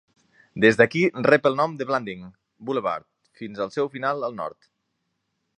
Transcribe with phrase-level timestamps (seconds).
[0.63, 2.25] Des d'aquí rep el nom de Blanding
[2.71, 3.07] Boulevard
[3.43, 4.71] fins al seu final al nord.